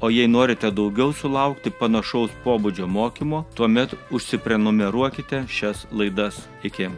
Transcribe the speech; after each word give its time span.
O 0.00 0.08
jei 0.10 0.28
norite 0.28 0.70
daugiau 0.72 1.12
sulaukti 1.12 1.68
panašaus 1.70 2.32
pobūdžio 2.44 2.86
mokymo, 2.88 3.42
tuomet 3.52 3.92
užsiprenumeruokite 4.08 5.42
šias 5.44 5.84
laidas. 5.92 6.38
Iki. 6.64 6.88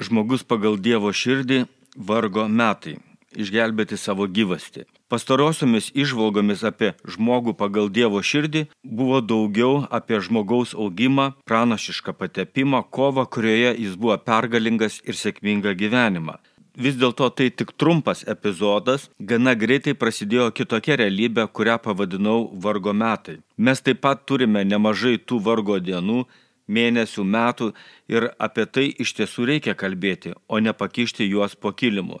Žmogus 0.00 0.42
pagal 0.42 0.74
Dievo 0.74 1.14
širdį 1.14 1.62
vargo 1.94 2.48
metai 2.50 2.96
išgelbėti 3.36 3.98
savo 4.00 4.26
gyvastį. 4.26 4.86
Pastarosiomis 5.10 5.90
išvalgomis 5.94 6.64
apie 6.66 6.92
žmogų 7.04 7.56
pagal 7.58 7.90
Dievo 7.90 8.22
širdį 8.22 8.66
buvo 8.84 9.20
daugiau 9.20 9.86
apie 9.90 10.20
žmogaus 10.20 10.74
augimą, 10.74 11.32
pranašišką 11.50 12.14
patepimą, 12.18 12.84
kovą, 12.90 13.26
kurioje 13.26 13.74
jis 13.78 13.96
buvo 13.96 14.18
pergalingas 14.18 15.00
ir 15.04 15.18
sėkmingą 15.18 15.74
gyvenimą. 15.78 16.38
Vis 16.80 16.94
dėlto 16.96 17.26
tai 17.34 17.50
tik 17.50 17.72
trumpas 17.76 18.22
epizodas, 18.30 19.08
gana 19.18 19.56
greitai 19.58 19.96
prasidėjo 19.98 20.52
kitokia 20.54 20.96
realybė, 21.00 21.48
kurią 21.50 21.80
pavadinau 21.82 22.46
vargo 22.66 22.94
metai. 22.94 23.40
Mes 23.58 23.82
taip 23.82 24.00
pat 24.06 24.22
turime 24.24 24.62
nemažai 24.64 25.18
tų 25.18 25.40
vargo 25.44 25.80
dienų, 25.82 26.22
mėnesių, 26.70 27.26
metų 27.26 27.72
ir 28.14 28.30
apie 28.38 28.66
tai 28.66 28.86
iš 29.04 29.16
tiesų 29.18 29.50
reikia 29.50 29.74
kalbėti, 29.74 30.36
o 30.48 30.62
ne 30.62 30.72
pakišti 30.72 31.26
juos 31.26 31.58
po 31.58 31.74
kilimu. 31.74 32.20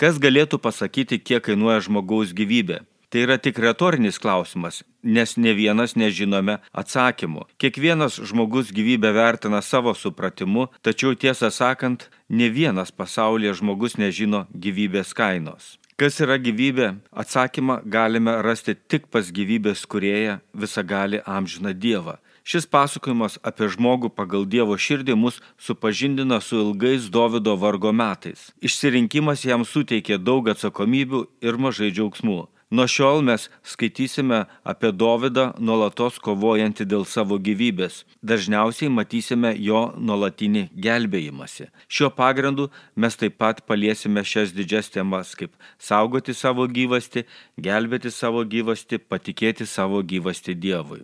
Kas 0.00 0.16
galėtų 0.16 0.56
pasakyti, 0.64 1.18
kiek 1.20 1.42
kainuoja 1.44 1.82
žmogaus 1.84 2.30
gyvybė? 2.32 2.78
Tai 3.12 3.24
yra 3.26 3.34
tik 3.36 3.58
retorinis 3.60 4.16
klausimas, 4.22 4.78
nes 5.04 5.34
ne 5.36 5.52
vienas 5.52 5.92
nežinome 5.92 6.54
atsakymų. 6.72 7.42
Kiekvienas 7.60 8.16
žmogus 8.30 8.70
gyvybę 8.72 9.10
vertina 9.12 9.60
savo 9.60 9.92
supratimu, 9.92 10.70
tačiau 10.80 11.12
tiesą 11.12 11.50
sakant, 11.52 12.06
ne 12.32 12.48
vienas 12.48 12.94
pasaulyje 12.96 13.58
žmogus 13.60 13.98
nežino 14.00 14.46
gyvybės 14.56 15.12
kainos. 15.12 15.74
Kas 16.00 16.16
yra 16.24 16.40
gyvybė? 16.40 16.94
Atsakymą 17.12 17.82
galime 17.84 18.38
rasti 18.40 18.72
tik 18.72 19.10
pas 19.12 19.28
gyvybės 19.28 19.84
kurėją 19.84 20.40
visagali 20.56 21.20
amžiną 21.28 21.76
Dievą. 21.76 22.16
Šis 22.50 22.64
pasakojimas 22.66 23.36
apie 23.46 23.68
žmogų 23.70 24.08
pagal 24.10 24.42
Dievo 24.52 24.74
širdį 24.74 25.14
mus 25.14 25.36
supažindina 25.66 26.40
su 26.42 26.56
ilgais 26.58 27.04
Davido 27.14 27.52
vargo 27.54 27.92
metais. 27.94 28.48
Išsirinkimas 28.58 29.44
jam 29.46 29.62
suteikė 29.62 30.16
daug 30.18 30.48
atsakomybių 30.50 31.20
ir 31.46 31.60
mažai 31.62 31.92
džiaugsmų. 31.94 32.40
Nuo 32.74 32.86
šiol 32.90 33.22
mes 33.26 33.44
skaitysime 33.66 34.40
apie 34.72 34.90
Dovydą 35.02 35.44
nuolatos 35.68 36.18
kovojantį 36.26 36.88
dėl 36.90 37.06
savo 37.12 37.38
gyvybės. 37.38 38.00
Dažniausiai 38.32 38.90
matysime 38.96 39.54
jo 39.68 39.84
nuolatinį 40.08 40.64
gelbėjimąsi. 40.88 41.68
Šiuo 41.86 42.10
pagrindu 42.18 42.66
mes 42.96 43.18
taip 43.22 43.38
pat 43.38 43.62
paliesime 43.70 44.26
šias 44.32 44.56
didžias 44.58 44.90
temas 44.90 45.36
kaip 45.38 45.54
saugoti 45.78 46.34
savo 46.34 46.66
gyvastį, 46.66 47.26
gelbėti 47.62 48.10
savo 48.10 48.42
gyvastį, 48.42 49.02
patikėti 49.06 49.70
savo 49.70 50.02
gyvastį 50.02 50.58
Dievui. 50.66 51.02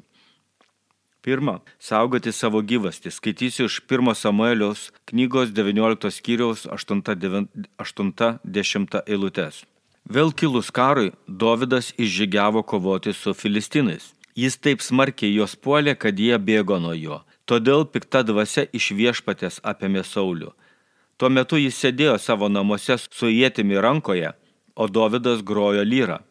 Pirma, 1.26 1.56
saugoti 1.82 2.30
savo 2.30 2.60
gyvastį. 2.62 3.10
Skaitysiu 3.10 3.66
iš 3.66 3.80
1 3.90 4.14
Samuelios 4.14 4.94
knygos 5.10 5.50
19 5.50 6.06
skyriaus 6.14 6.68
80 6.70 9.00
eilutės. 9.10 9.66
Vėl 10.06 10.30
kilus 10.30 10.70
karui, 10.70 11.10
Dovydas 11.26 11.90
išžygiavo 11.98 12.62
kovoti 12.62 13.10
su 13.10 13.34
filistinais. 13.34 14.14
Jis 14.38 14.54
taip 14.62 14.78
smarkiai 14.86 15.34
juos 15.34 15.58
puolė, 15.58 15.98
kad 15.98 16.14
jie 16.14 16.38
bėgo 16.38 16.78
nuo 16.78 16.94
jo. 16.94 17.26
Todėl 17.50 17.90
pikta 17.90 18.22
dvasia 18.22 18.70
iš 18.70 18.94
viešpatės 18.94 19.58
apėmė 19.66 20.06
Saulių. 20.06 20.54
Tuo 21.18 21.32
metu 21.32 21.58
jis 21.58 21.74
sėdėjo 21.74 22.22
savo 22.22 22.46
namuose 22.46 23.02
su 23.02 23.26
jėtimi 23.32 23.82
rankoje, 23.82 24.30
o 24.78 24.86
Dovydas 24.86 25.42
grojo 25.42 25.82
lyrą. 25.82 26.22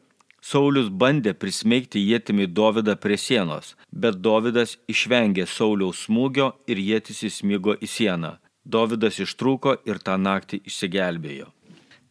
Saulius 0.46 0.90
bandė 1.02 1.32
prismeigti 1.42 2.02
jėtimi 2.06 2.46
Dovydą 2.58 2.94
prie 3.04 3.16
sienos, 3.18 3.72
bet 4.04 4.20
Dovydas 4.28 4.76
išvengė 4.94 5.48
Sauliaus 5.50 6.04
smūgio 6.06 6.52
ir 6.70 6.82
jėtis 6.90 7.24
įsmigo 7.30 7.74
į 7.82 7.90
sieną. 7.96 8.32
Dovydas 8.76 9.18
ištrūko 9.26 9.74
ir 9.90 9.98
tą 10.06 10.20
naktį 10.28 10.62
išsigelbėjo. 10.70 11.50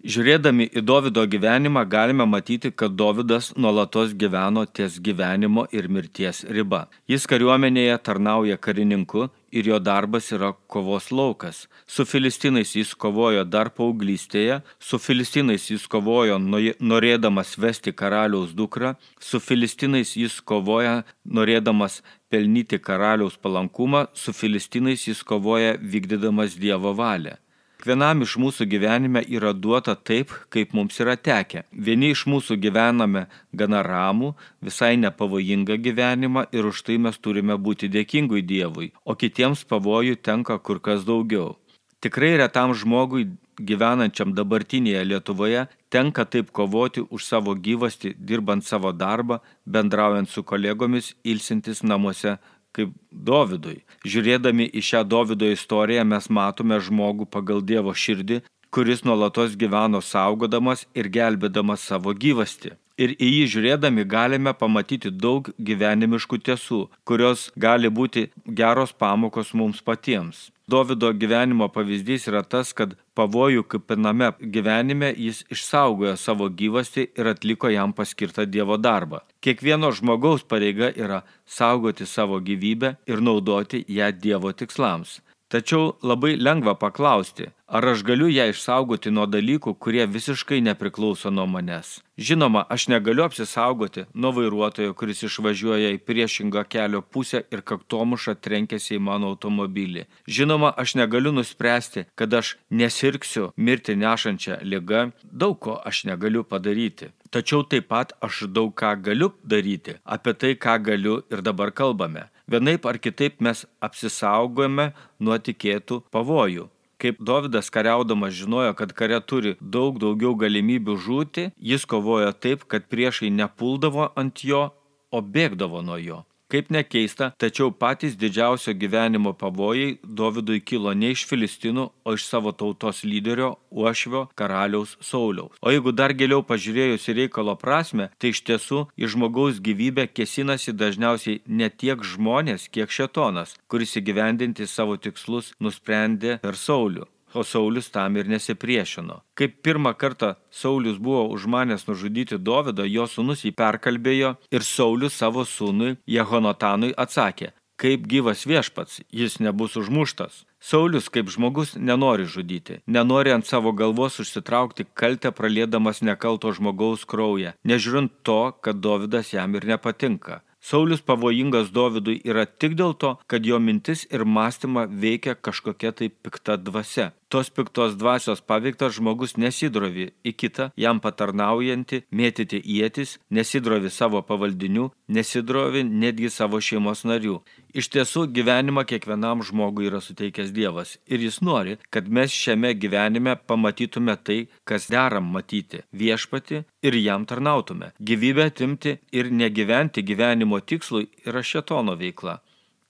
Žiūrėdami 0.05 0.67
į 0.69 0.83
Dovido 0.85 1.23
gyvenimą 1.25 1.81
galime 1.89 2.27
matyti, 2.29 2.69
kad 2.69 2.93
Dovidas 2.93 3.47
nuolatos 3.57 4.11
gyveno 4.13 4.67
ties 4.69 4.99
gyvenimo 5.01 5.63
ir 5.73 5.87
mirties 5.89 6.43
riba. 6.45 6.83
Jis 7.09 7.25
kariuomenėje 7.31 7.95
tarnauja 8.05 8.59
karininku 8.61 9.31
ir 9.49 9.71
jo 9.71 9.79
darbas 9.81 10.27
yra 10.37 10.51
kovos 10.69 11.09
laukas. 11.09 11.63
Su 11.89 12.05
filistinais 12.05 12.75
jis 12.77 12.93
kovojo 12.93 13.47
dar 13.49 13.71
paauglystėje, 13.73 14.59
su 14.77 15.01
filistinais 15.01 15.71
jis 15.71 15.87
kovojo 15.89 16.37
norėdamas 16.37 17.55
vesti 17.57 17.95
karaliaus 17.97 18.53
dukrą, 18.53 18.99
su 19.17 19.41
filistinais 19.41 20.13
jis 20.21 20.37
kovoja 20.45 20.99
norėdamas 21.25 22.03
pelnyti 22.29 22.77
karaliaus 22.77 23.41
palankumą, 23.41 24.05
su 24.13 24.37
filistinais 24.37 25.09
jis 25.09 25.25
kovoja 25.25 25.79
vykdydamas 25.81 26.61
Dievo 26.61 26.93
valią. 26.93 27.39
Kiekvienam 27.85 28.23
iš 28.25 28.39
mūsų 28.41 28.65
gyvenime 28.65 29.21
yra 29.29 29.51
duota 29.53 29.93
taip, 29.93 30.31
kaip 30.49 30.71
mums 30.73 30.97
yra 31.05 31.19
tekę. 31.21 31.67
Vieni 31.69 32.15
iš 32.15 32.23
mūsų 32.25 32.57
gyvename 32.57 33.27
gana 33.53 33.83
ramų, 33.85 34.31
visai 34.65 34.95
nepavojingą 35.03 35.77
gyvenimą 35.85 36.47
ir 36.57 36.65
už 36.65 36.81
tai 36.87 36.97
mes 36.97 37.21
turime 37.21 37.59
būti 37.61 37.93
dėkingui 37.93 38.41
Dievui, 38.41 38.95
o 39.05 39.13
kitiems 39.13 39.67
pavojų 39.69 40.17
tenka 40.17 40.57
kur 40.65 40.81
kas 40.81 41.05
daugiau. 41.05 41.59
Tikrai 42.01 42.39
retam 42.41 42.73
žmogui 42.73 43.27
gyvenančiam 43.61 44.33
dabartinėje 44.33 45.05
Lietuvoje 45.05 45.67
tenka 45.93 46.25
taip 46.25 46.51
kovoti 46.57 47.05
už 47.05 47.29
savo 47.29 47.53
gyvastį, 47.53 48.15
dirbant 48.17 48.65
savo 48.65 48.97
darbą, 48.97 49.43
bendraujant 49.69 50.29
su 50.33 50.43
kolegomis, 50.43 51.13
ilsintis 51.23 51.85
namuose 51.85 52.39
kaip 52.75 52.95
Dovydui. 53.11 53.83
Žiūrėdami 54.05 54.69
į 54.75 54.83
šią 54.91 55.05
Dovydo 55.09 55.49
istoriją 55.55 56.05
mes 56.09 56.29
matome 56.29 56.81
žmogų 56.83 57.29
pagal 57.31 57.63
Dievo 57.63 57.95
širdį, 57.95 58.43
kuris 58.75 59.05
nuolatos 59.07 59.55
gyveno 59.59 60.03
saugodamas 60.03 60.87
ir 60.99 61.11
gelbėdamas 61.17 61.87
savo 61.87 62.15
gyvastį. 62.15 62.75
Ir 62.95 63.17
į 63.19 63.29
jį 63.29 63.47
žiūrėdami 63.57 64.05
galime 64.07 64.53
pamatyti 64.55 65.11
daug 65.11 65.49
gyvenimiškų 65.59 66.39
tiesų, 66.47 66.85
kurios 67.03 67.49
gali 67.59 67.91
būti 67.91 68.29
geros 68.47 68.93
pamokos 68.95 69.51
mums 69.59 69.81
patiems. 69.83 70.51
Dovido 70.71 71.11
gyvenimo 71.13 71.67
pavyzdys 71.69 72.29
yra 72.31 72.41
tas, 72.47 72.71
kad 72.73 72.95
pavojų 73.19 73.67
kupiname 73.69 74.31
gyvenime 74.55 75.11
jis 75.11 75.43
išsaugojo 75.53 76.15
savo 76.17 76.47
gyvastį 76.61 77.09
ir 77.19 77.33
atliko 77.35 77.69
jam 77.69 77.93
paskirtą 77.93 78.47
Dievo 78.47 78.79
darbą. 78.79 79.21
Kiekvieno 79.45 79.91
žmogaus 79.93 80.47
pareiga 80.47 80.89
yra 80.95 81.21
saugoti 81.45 82.07
savo 82.07 82.39
gyvybę 82.41 82.95
ir 83.11 83.21
naudoti 83.21 83.85
ją 83.89 84.09
Dievo 84.15 84.55
tikslams. 84.55 85.19
Tačiau 85.55 85.93
labai 86.03 86.33
lengva 86.35 86.73
paklausti, 86.75 87.45
ar 87.71 87.85
aš 87.87 88.01
galiu 88.03 88.27
ją 88.27 88.49
išsaugoti 88.51 89.13
nuo 89.15 89.27
dalykų, 89.31 89.77
kurie 89.79 90.03
visiškai 90.11 90.59
nepriklauso 90.67 91.31
nuo 91.31 91.45
manęs. 91.47 92.01
Žinoma, 92.19 92.65
aš 92.75 92.89
negaliu 92.91 93.23
apsisaugoti 93.23 94.05
nuo 94.19 94.33
vairuotojo, 94.35 94.97
kuris 94.99 95.23
išvažiuoja 95.29 95.93
į 95.95 96.01
priešingą 96.09 96.67
kelio 96.75 97.05
pusę 97.07 97.45
ir 97.55 97.63
kaktomušą 97.71 98.35
trenkėsi 98.43 98.99
į 98.99 99.05
mano 99.11 99.31
automobilį. 99.31 100.09
Žinoma, 100.27 100.75
aš 100.75 100.97
negaliu 100.99 101.31
nuspręsti, 101.39 102.09
kad 102.19 102.35
aš 102.35 102.57
nesirksiu 102.71 103.53
mirti 103.55 103.95
nešančią 103.95 104.59
ligą, 104.67 105.07
daug 105.23 105.61
ko 105.63 105.79
aš 105.79 106.03
negaliu 106.11 106.43
padaryti. 106.43 107.15
Tačiau 107.31 107.63
taip 107.63 107.93
pat 107.95 108.19
aš 108.23 108.49
daug 108.51 108.75
ką 108.75 108.97
galiu 109.07 109.31
daryti. 109.43 110.01
Apie 110.03 110.35
tai, 110.35 110.57
ką 110.59 110.81
galiu 110.91 111.21
ir 111.31 111.47
dabar 111.47 111.71
kalbame. 111.71 112.29
Vienaip 112.51 112.87
ar 112.87 112.99
kitaip 113.01 113.41
mes 113.41 113.65
apsisaugojame 113.81 114.91
nuo 115.21 115.39
tikėtų 115.41 116.03
pavojų. 116.13 116.69
Kaip 117.01 117.19
Dovydas 117.21 117.71
kariaudamas 117.73 118.37
žinojo, 118.37 118.75
kad 118.79 118.93
kare 118.97 119.19
turi 119.21 119.57
daug 119.61 119.99
daugiau 120.01 120.37
galimybių 120.39 120.95
žūti, 121.07 121.49
jis 121.71 121.85
kovojo 121.89 122.31
taip, 122.33 122.69
kad 122.69 122.87
priešai 122.93 123.33
nepuldavo 123.35 124.13
ant 124.21 124.45
jo, 124.45 124.69
o 125.11 125.21
bėgdavo 125.21 125.83
nuo 125.85 125.99
jo. 126.01 126.23
Kaip 126.55 126.69
nekeista, 126.71 127.33
tačiau 127.35 127.73
patys 127.75 128.13
didžiausio 128.15 128.77
gyvenimo 128.79 129.33
pavojai 129.35 129.97
Dovydui 130.07 130.61
kilo 130.63 130.93
ne 130.95 131.09
iš 131.11 131.25
Filistinų, 131.27 131.89
o 132.07 132.13
iš 132.15 132.29
savo 132.31 132.53
tautos 132.55 133.01
lyderio 133.03 133.57
Uošvio 133.75 134.29
karaliaus 134.39 134.93
Sauliaus. 135.03 135.57
O 135.59 135.73
jeigu 135.75 135.91
dar 135.91 136.15
giliau 136.15 136.45
pažiūrėjus 136.47 137.09
į 137.11 137.17
reikalo 137.19 137.57
prasme, 137.59 138.07
tai 138.23 138.31
iš 138.31 138.45
tiesų 138.47 138.85
į 138.95 139.11
žmogaus 139.17 139.59
gyvybę 139.67 140.07
kesinasi 140.15 140.77
dažniausiai 140.79 141.41
ne 141.47 141.73
tiek 141.75 142.07
žmonės, 142.07 142.69
kiek 142.71 142.87
šetonas, 142.87 143.57
kuris 143.67 143.97
įgyvendinti 143.99 144.71
savo 144.71 144.95
tikslus 144.95 145.51
nusprendė 145.59 146.39
per 146.47 146.55
Saulių 146.55 147.11
o 147.35 147.45
Saulis 147.45 147.91
tam 147.91 148.17
ir 148.17 148.29
nesipriešino. 148.31 149.21
Kaip 149.39 149.61
pirmą 149.63 149.95
kartą 149.99 150.35
Saulis 150.51 150.97
buvo 150.99 151.27
užmanęs 151.35 151.87
nužudyti 151.89 152.39
Dovydą, 152.39 152.87
jo 152.87 153.09
sūnus 153.11 153.45
jį 153.45 153.55
perkalbėjo 153.59 154.37
ir 154.51 154.63
Saulis 154.65 155.19
savo 155.21 155.45
sūnui 155.45 155.97
Jehonatanui 156.07 156.95
atsakė, 156.97 157.53
kaip 157.81 158.07
gyvas 158.11 158.47
viešpats, 158.47 159.03
jis 159.11 159.41
nebus 159.43 159.77
užmuštas. 159.81 160.45
Saulis 160.65 161.11
kaip 161.13 161.29
žmogus 161.29 161.75
nenori 161.77 162.25
žudyti, 162.25 162.79
nenori 162.87 163.35
ant 163.35 163.45
savo 163.45 163.75
galvos 163.77 164.17
užsitraukti 164.23 164.87
kaltę 164.97 165.35
pralėdamas 165.37 166.01
nekalto 166.01 166.55
žmogaus 166.57 167.05
kraują, 167.05 167.53
nežiūrint 167.69 168.15
to, 168.25 168.55
kad 168.65 168.81
Dovydas 168.81 169.35
jam 169.35 169.59
ir 169.59 169.67
nepatinka. 169.69 170.41
Saulis 170.65 171.03
pavojingas 171.05 171.67
Dovydui 171.77 172.23
yra 172.25 172.47
tik 172.49 172.73
dėl 172.81 172.95
to, 172.97 173.11
kad 173.29 173.45
jo 173.45 173.59
mintis 173.61 174.07
ir 174.09 174.23
mąstymą 174.25 174.87
veikia 175.03 175.35
kažkokia 175.37 175.91
tai 175.93 176.09
pikta 176.09 176.57
dvasia. 176.57 177.11
Tos 177.29 177.51
piktos 177.53 177.99
dvasios 178.01 178.41
paveiktas 178.41 178.95
žmogus 178.97 179.37
nesidrovi 179.37 180.07
į 180.25 180.33
kitą, 180.41 180.71
jam 180.85 181.03
patarnaujantį, 181.05 182.01
mėtyti 182.09 182.63
ietis, 182.79 183.19
nesidrovi 183.29 183.93
savo 183.93 184.23
pavaldinių, 184.25 184.89
nesidrovi 185.19 185.85
netgi 185.85 186.33
savo 186.33 186.63
šeimos 186.65 187.05
narių. 187.11 187.43
Iš 187.75 187.89
tiesų 187.91 188.29
gyvenimą 188.31 188.85
kiekvienam 188.87 189.41
žmogui 189.43 189.89
yra 189.89 189.99
suteikęs 189.99 190.53
Dievas 190.55 190.93
ir 191.11 191.23
jis 191.25 191.41
nori, 191.43 191.73
kad 191.91 192.07
mes 192.07 192.31
šiame 192.31 192.71
gyvenime 192.79 193.33
pamatytume 193.51 194.15
tai, 194.23 194.37
kas 194.63 194.87
deram 194.95 195.27
matyti- 195.35 195.81
viešpati 196.03 196.61
ir 196.87 196.95
jam 196.95 197.27
tarnautume. 197.27 197.91
Gyvybę 197.99 198.45
atimti 198.47 198.99
ir 199.11 199.31
negyventi 199.31 200.07
gyvenimo 200.07 200.61
tikslui 200.61 201.09
yra 201.27 201.43
šetono 201.43 201.97
veikla. 201.99 202.39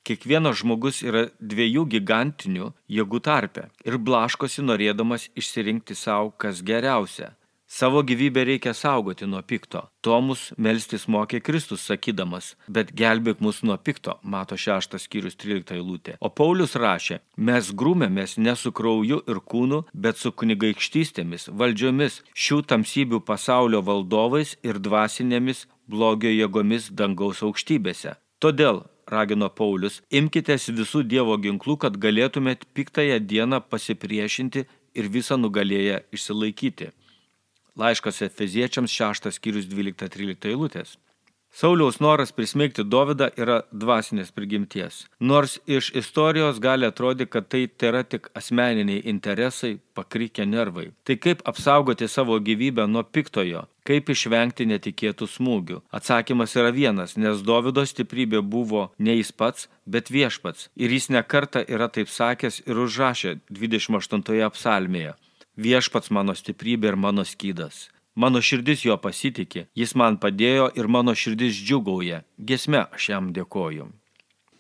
Kiekvienas 0.05 0.61
žmogus 0.61 1.01
yra 1.01 1.31
dviejų 1.41 1.87
gigantinių 1.89 2.67
jėgų 2.91 3.23
tarpe 3.23 3.71
ir 3.87 3.97
blaškosi 3.97 4.61
norėdamas 4.61 5.31
išsirinkti 5.35 5.95
savo, 5.97 6.35
kas 6.37 6.61
geriausia. 6.61 7.33
Savo 7.75 8.03
gyvybę 8.03 8.45
reikia 8.45 8.75
saugoti 8.75 9.27
nuo 9.27 9.43
pikto. 9.43 9.81
To 10.01 10.21
mus 10.23 10.43
melstis 10.65 11.09
mokė 11.11 11.41
Kristus 11.43 11.87
sakydamas, 11.89 12.53
bet 12.77 12.93
gelbėk 13.01 13.41
mus 13.43 13.59
nuo 13.67 13.75
pikto, 13.87 14.15
mato 14.23 14.55
šeštas 14.65 15.09
skyrius 15.09 15.35
13 15.43 15.75
eilutė. 15.75 16.15
O 16.23 16.31
Paulius 16.31 16.77
rašė, 16.79 17.19
mes 17.49 17.73
grūmėmės 17.75 18.37
ne 18.47 18.55
su 18.55 18.71
krauju 18.79 19.19
ir 19.27 19.43
kūnu, 19.51 19.83
bet 20.07 20.23
su 20.23 20.31
kunigaikštystėmis, 20.31 21.49
valdžiomis, 21.51 22.21
šių 22.45 22.61
tamsybių 22.71 23.25
pasaulio 23.27 23.83
valdovais 23.91 24.55
ir 24.63 24.79
dvasinėmis 24.79 25.67
blogio 25.91 26.31
jėgomis 26.31 26.93
dangaus 26.95 27.43
aukštybėse. 27.43 28.15
Todėl 28.39 28.85
ragino 29.11 29.51
Paulius, 29.51 29.99
imkitės 30.15 30.71
visų 30.71 31.03
Dievo 31.11 31.43
ginklų, 31.43 31.81
kad 31.83 31.99
galėtumėt 31.99 32.69
piktąją 32.71 33.19
dieną 33.19 33.65
pasipriešinti 33.67 34.69
ir 34.95 35.17
visą 35.19 35.43
nugalėję 35.43 36.05
išsilaikyti. 36.15 36.95
Laiškas 37.77 38.23
Efeziečiams 38.23 38.93
6 38.95 39.33
skyrius 39.35 39.67
12-13 39.67 40.53
eilutės. 40.53 40.95
Sauliaus 41.55 42.01
noras 42.01 42.33
prismeigti 42.35 42.83
Dovydą 42.83 43.29
yra 43.39 43.61
dvasinės 43.71 44.33
prigimties. 44.35 45.05
Nors 45.23 45.53
iš 45.71 45.93
istorijos 45.95 46.59
gali 46.59 46.87
atrodyti, 46.87 47.31
kad 47.31 47.47
tai 47.47 47.69
yra 47.89 48.01
tik 48.03 48.27
asmeniniai 48.35 49.05
interesai, 49.13 49.77
pakrykę 49.95 50.47
nervai. 50.51 50.89
Tai 51.07 51.15
kaip 51.27 51.45
apsaugoti 51.47 52.09
savo 52.11 52.41
gyvybę 52.43 52.89
nuo 52.91 53.05
piktojo, 53.07 53.63
kaip 53.87 54.11
išvengti 54.11 54.67
netikėtų 54.67 55.31
smūgių. 55.31 55.79
Atsakymas 55.95 56.57
yra 56.59 56.75
vienas, 56.75 57.15
nes 57.15 57.47
Dovydo 57.47 57.87
stiprybė 57.87 58.43
buvo 58.43 58.89
ne 58.99 59.15
jis 59.21 59.31
pats, 59.31 59.69
bet 59.87 60.11
viešpats. 60.11 60.73
Ir 60.75 60.91
jis 60.91 61.07
nekarta 61.15 61.63
yra 61.63 61.87
taip 61.87 62.11
sakęs 62.11 62.65
ir 62.67 62.83
užrašė 62.87 63.39
28 63.51 64.51
psalmėje. 64.59 65.15
Viešpats 65.57 66.11
mano 66.11 66.35
stiprybė 66.35 66.93
ir 66.93 66.97
mano 66.99 67.25
skydas. 67.25 67.89
Mano 68.15 68.41
širdis 68.43 68.85
jo 68.87 68.95
pasitikė, 68.99 69.67
jis 69.75 69.95
man 69.99 70.19
padėjo 70.23 70.71
ir 70.79 70.87
mano 70.87 71.15
širdis 71.15 71.59
džiugauja. 71.59 72.23
Gesme 72.39 72.87
aš 72.95 73.09
jam 73.11 73.31
dėkoju. 73.35 73.91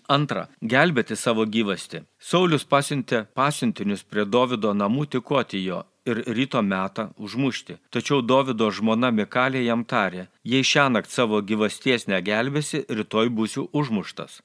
Antra, 0.08 0.48
gelbėti 0.60 1.16
savo 1.16 1.46
gyvasti. 1.46 2.02
Saulis 2.18 2.64
pasiuntė 2.68 3.24
pasiuntinius 3.34 4.02
prie 4.04 4.26
Davido 4.26 4.74
namų 4.76 5.06
tikoti 5.16 5.62
jo 5.64 5.84
ir 6.04 6.20
ryto 6.36 6.60
metą 6.62 7.08
užmušti. 7.16 7.78
Tačiau 7.90 8.20
Davido 8.22 8.70
žmona 8.70 9.10
Mikalė 9.10 9.64
jam 9.64 9.84
tarė, 9.84 10.26
jei 10.44 10.66
šią 10.72 10.90
naktį 10.92 11.14
savo 11.14 11.40
gyvasties 11.40 12.06
negelbėsi, 12.10 12.84
rytoj 12.90 13.32
būsiu 13.38 13.68
užmuštas. 13.72 14.42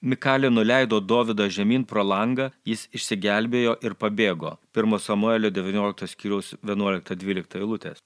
Mikalė 0.00 0.48
nuleido 0.48 0.96
Dovydą 1.00 1.50
žemyn 1.52 1.82
pro 1.84 2.00
langą, 2.00 2.46
jis 2.64 2.86
išsigelbėjo 2.96 3.74
ir 3.84 3.92
pabėgo. 4.00 4.54
1 4.72 4.96
Samuelio 4.98 5.50
19 5.52 6.08
skyriaus 6.08 6.54
11-12 6.64 7.60
eilutės. 7.60 8.00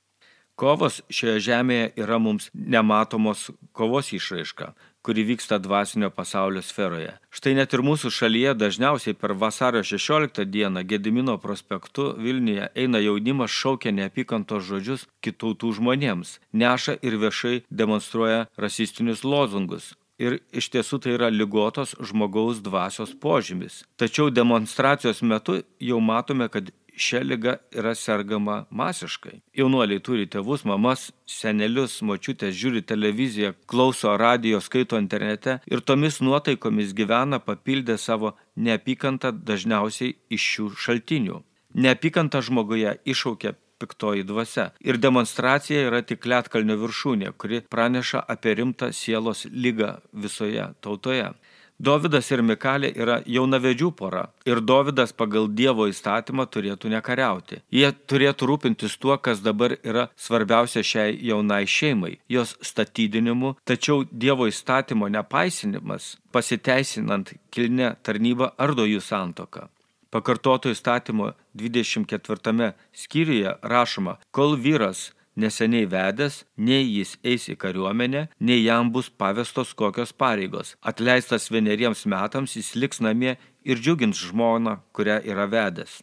Kovos 0.59 1.01
šioje 1.11 1.39
žemėje 1.47 1.87
yra 2.03 2.19
mums 2.19 2.51
nematomos 2.55 3.49
kovos 3.75 4.11
išraiška, 4.15 4.73
kuri 5.07 5.23
vyksta 5.31 5.61
dvasinio 5.63 6.11
pasaulio 6.11 6.63
sferoje. 6.67 7.15
Štai 7.31 7.55
net 7.59 7.75
ir 7.75 7.87
mūsų 7.87 8.11
šalyje 8.19 8.59
dažniausiai 8.59 9.15
per 9.15 9.39
vasario 9.39 9.87
16 9.87 10.47
dieną 10.51 10.83
Gedimino 10.83 11.39
prospektu 11.39 12.13
Vilniuje 12.19 12.71
eina 12.75 13.03
jaunimas 13.03 13.55
šaukia 13.55 13.95
neapykantos 13.95 14.67
žodžius 14.67 15.07
kitautų 15.23 15.77
žmonėms, 15.79 16.39
neša 16.51 16.99
ir 17.03 17.19
viešai 17.23 17.61
demonstruoja 17.71 18.49
rasistinius 18.59 19.23
lozungus. 19.23 19.95
Ir 20.23 20.39
iš 20.55 20.71
tiesų 20.71 21.01
tai 21.03 21.17
yra 21.17 21.29
lygotos 21.33 21.97
žmogaus 21.99 22.61
dvasios 22.63 23.15
požymis. 23.19 23.83
Tačiau 23.99 24.31
demonstracijos 24.31 25.25
metu 25.27 25.59
jau 25.83 25.99
matome, 26.01 26.47
kad 26.49 26.71
šia 26.97 27.23
lyga 27.23 27.57
yra 27.75 27.95
sergama 27.95 28.65
masiškai. 28.71 29.41
Jaunuoliai 29.59 30.03
turi 30.07 30.29
tėvus, 30.31 30.65
mamas, 30.69 31.09
senelius, 31.27 31.99
močiutės, 32.07 32.55
žiūri 32.55 32.85
televiziją, 32.87 33.55
klauso 33.67 34.15
radio, 34.21 34.61
skaito 34.63 35.01
internete 35.03 35.59
ir 35.67 35.83
tomis 35.83 36.21
nuotaikomis 36.23 36.95
gyvena 36.95 37.41
papildę 37.43 37.99
savo 37.99 38.37
neapykantą 38.57 39.35
dažniausiai 39.35 40.15
iš 40.31 40.49
šių 40.55 40.71
šaltinių. 40.87 41.43
Neapykanta 41.75 42.39
žmoguje 42.47 42.93
iššaukia 43.03 43.57
piktoji 43.85 44.27
dvasia. 44.27 44.71
Ir 44.81 44.99
demonstracija 44.99 45.87
yra 45.91 46.03
tik 46.03 46.27
lietkalnio 46.27 46.81
viršūnė, 46.83 47.35
kuri 47.39 47.63
praneša 47.71 48.25
apie 48.37 48.57
rimtą 48.61 48.93
sielos 48.97 49.45
lygą 49.53 49.99
visoje 50.27 50.73
tautoje. 50.81 51.35
Dovydas 51.79 52.29
ir 52.31 52.39
Mikalė 52.47 52.93
yra 52.95 53.17
jaunavedžių 53.27 53.89
pora 53.99 54.29
ir 54.47 54.61
Dovydas 54.63 55.11
pagal 55.13 55.49
Dievo 55.59 55.89
įstatymą 55.91 56.47
turėtų 56.47 56.93
nekariauti. 56.93 57.59
Jie 57.75 57.91
turėtų 58.07 58.47
rūpintis 58.47 58.95
tuo, 59.03 59.17
kas 59.19 59.43
dabar 59.43 59.75
yra 59.83 60.07
svarbiausia 60.15 60.85
šiai 60.87 61.19
jaunai 61.19 61.65
šeimai- 61.67 62.19
jos 62.37 62.55
statydinimu, 62.63 63.57
tačiau 63.67 64.07
Dievo 64.07 64.47
įstatymo 64.47 65.11
nepaisinimas, 65.11 66.17
pasiteisinant 66.33 67.35
kilnę 67.51 67.97
tarnybą, 68.03 68.53
ardo 68.57 68.87
jų 68.87 69.01
santoką. 69.03 69.69
Pakartoto 70.15 70.71
įstatymo 70.71 71.33
24 71.59 72.69
skyriuje 72.95 73.57
rašoma, 73.67 74.15
kol 74.31 74.55
vyras 74.55 75.09
neseniai 75.35 75.89
vedęs, 75.91 76.45
nei 76.55 76.87
jis 76.87 77.17
eis 77.27 77.49
į 77.51 77.57
kariuomenę, 77.59 78.29
nei 78.39 78.61
jam 78.63 78.93
bus 78.95 79.11
pavestos 79.11 79.75
kokios 79.75 80.15
pareigos. 80.15 80.77
Atleistas 80.87 81.51
vieneriems 81.51 82.07
metams 82.07 82.55
jis 82.55 82.77
liks 82.79 83.03
namie 83.03 83.35
ir 83.67 83.83
džiugins 83.83 84.23
žmoną, 84.31 84.79
kurią 84.95 85.19
yra 85.27 85.51
vedęs. 85.51 85.99